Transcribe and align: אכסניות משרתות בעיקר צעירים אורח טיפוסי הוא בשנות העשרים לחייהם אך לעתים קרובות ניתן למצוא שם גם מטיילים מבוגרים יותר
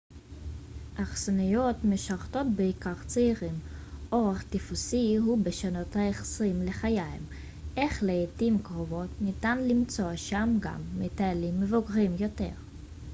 אכסניות 0.95 1.75
משרתות 1.83 2.47
בעיקר 2.55 2.93
צעירים 3.07 3.59
אורח 4.11 4.43
טיפוסי 4.43 5.15
הוא 5.19 5.37
בשנות 5.43 5.95
העשרים 5.95 6.63
לחייהם 6.65 7.23
אך 7.79 7.99
לעתים 8.05 8.59
קרובות 8.63 9.09
ניתן 9.21 9.57
למצוא 9.67 10.15
שם 10.15 10.57
גם 10.61 10.81
מטיילים 10.99 11.61
מבוגרים 11.61 12.11
יותר 12.19 12.51